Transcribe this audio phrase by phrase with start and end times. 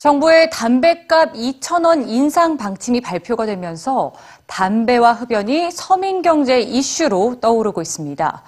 [0.00, 4.14] 정부의 담배값 2,000원 인상 방침이 발표가 되면서
[4.46, 8.42] 담배와 흡연이 서민 경제 이슈로 떠오르고 있습니다.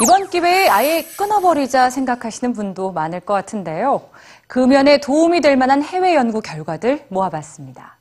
[0.00, 4.02] 이번 기회에 아예 끊어버리자 생각하시는 분도 많을 것 같은데요.
[4.46, 7.98] 금연에 도움이 될 만한 해외 연구 결과들 모아봤습니다.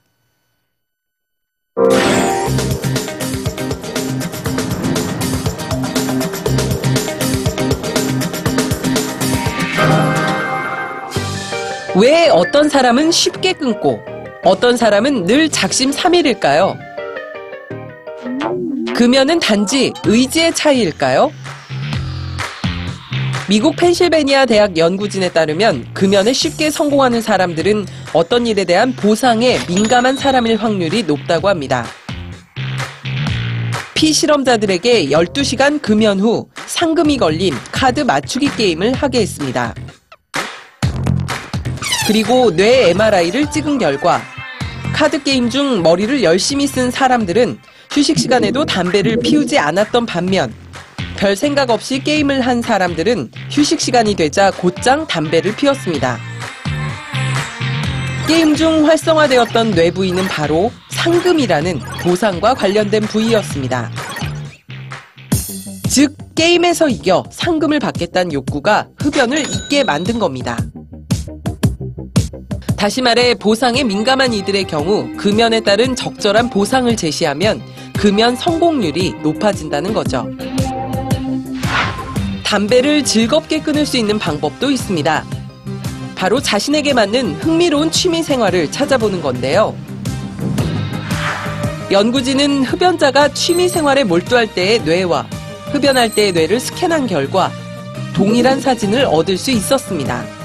[11.96, 14.00] 왜 어떤 사람은 쉽게 끊고
[14.44, 16.78] 어떤 사람은 늘 작심삼일일까요?
[18.96, 21.32] 금연은 단지 의지의 차이일까요?
[23.50, 30.56] 미국 펜실베니아 대학 연구진에 따르면 금연에 쉽게 성공하는 사람들은 어떤 일에 대한 보상에 민감한 사람일
[30.56, 31.86] 확률이 높다고 합니다.
[33.96, 39.76] 피실험자들에게 12시간 금연 후 상금이 걸린 카드 맞추기 게임을 하게 했습니다.
[42.08, 44.22] 그리고 뇌 MRI를 찍은 결과
[44.94, 47.60] 카드 게임 중 머리를 열심히 쓴 사람들은
[47.92, 50.54] 휴식 시간에도 담배를 피우지 않았던 반면
[51.18, 56.18] 별 생각 없이 게임을 한 사람들은 휴식 시간이 되자 곧장 담배를 피웠습니다.
[58.28, 63.92] 게임 중 활성화되었던 뇌 부위는 바로 상금이라는 보상과 관련된 부위였습니다.
[65.90, 70.58] 즉, 게임에서 이겨 상금을 받겠다는 욕구가 흡연을 잊게 만든 겁니다.
[72.82, 77.62] 다시 말해 보상에 민감한 이들의 경우 금연에 따른 적절한 보상을 제시하면
[77.94, 80.28] 금연 성공률이 높아진다는 거죠.
[82.44, 85.24] 담배를 즐겁게 끊을 수 있는 방법도 있습니다.
[86.16, 89.78] 바로 자신에게 맞는 흥미로운 취미 생활을 찾아보는 건데요.
[91.92, 95.28] 연구진은 흡연자가 취미 생활에 몰두할 때의 뇌와
[95.72, 97.52] 흡연할 때의 뇌를 스캔한 결과
[98.16, 100.41] 동일한 사진을 얻을 수 있었습니다.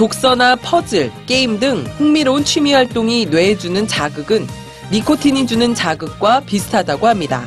[0.00, 4.46] 독서나 퍼즐, 게임 등 흥미로운 취미 활동이 뇌에 주는 자극은
[4.90, 7.44] 니코틴이 주는 자극과 비슷하다고 합니다.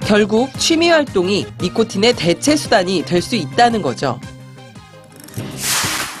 [0.00, 4.20] 결국 취미 활동이 니코틴의 대체 수단이 될 수 있다는 거죠.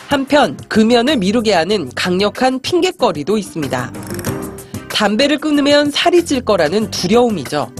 [0.08, 3.92] 한편 금연을 미루게 하는 강력한 핑곗거리도 있습니다.
[4.88, 7.70] 담배를 끊으면 살이 찔 거라는 두려움이죠.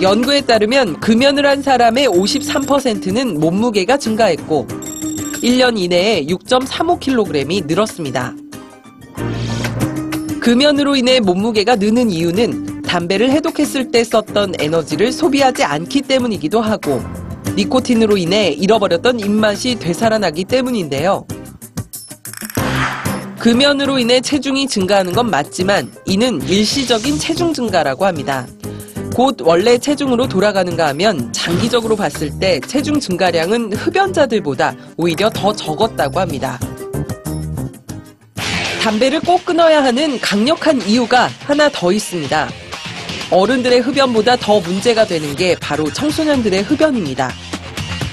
[0.00, 4.83] 연구에 따르면 금연을 한 사람의 53%는 몸무게가 증가했고
[5.44, 8.34] 1년 이내에 6.35kg이 늘었습니다.
[10.40, 17.02] 금연으로 인해 몸무게가 느는 이유는 담배를 해독했을 때 썼던 에너지를 소비하지 않기 때문이기도 하고
[17.56, 21.26] 니코틴으로 인해 잃어버렸던 입맛이 되살아나기 때문인데요.
[23.38, 28.46] 금연으로 인해 체중이 증가하는 건 맞지만 이는 일시적인 체중 증가라고 합니다.
[29.14, 36.58] 곧 원래 체중으로 돌아가는가 하면 장기적으로 봤을 때 체중 증가량은 흡연자들보다 오히려 더 적었다고 합니다.
[38.82, 42.48] 담배를 꼭 끊어야 하는 강력한 이유가 하나 더 있습니다.
[43.30, 47.30] 어른들의 흡연보다 더 문제가 되는 게 바로 청소년들의 흡연입니다.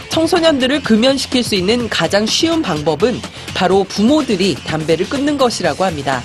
[0.09, 3.19] 청소년들을 금연시킬 수 있는 가장 쉬운 방법은
[3.55, 6.21] 바로 부모들이 담배를 끊는 것이라고 합니다.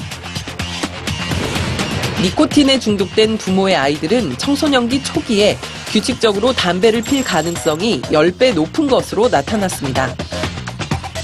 [2.22, 10.14] 니코틴에 중독된 부모의 아이들은 청소년기 초기에 규칙적으로 담배를 필 가능성이 10배 높은 것으로 나타났습니다.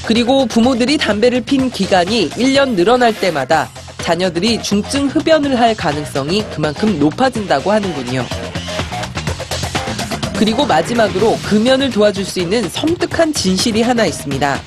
[0.04, 7.72] 그리고 부모들이 담배를 핀 기간이 1년 늘어날 때마다 자녀들이 중증 흡연을 할 가능성이 그만큼 높아진다고
[7.72, 8.26] 하는군요.
[10.36, 14.60] 그리고 마지막으로 금연을 도와줄 수 있는 섬뜩한 진실이 하나 있습니다.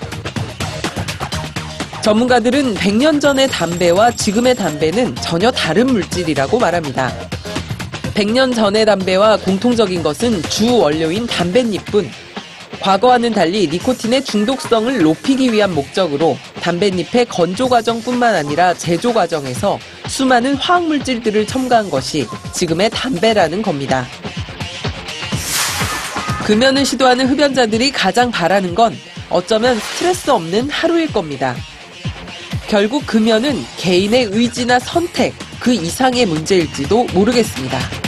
[2.05, 7.11] 전문가들은 100년 전의 담배와 지금의 담배는 전혀 다른 물질이라고 말합니다.
[8.13, 12.07] 100년 전의 담배와 공통적인 것은 주 원료인 담뱃잎뿐
[12.79, 20.85] 과거와는 달리 니코틴의 중독성을 높이기 위한 목적으로 담뱃잎의 건조 과정뿐만 아니라 제조 과정에서 수많은 화학
[20.85, 24.05] 물질들을 첨가한 것이 지금의 담배라는 겁니다.
[26.45, 28.95] 금연을 시도하는 흡연자들이 가장 바라는 건
[29.31, 31.55] 어쩌면 스트레스 없는 하루일 겁니다.
[32.67, 38.04] 결국 금연은 개인의 의지나 선택 그 이상의 문제일지도 모르겠습니다.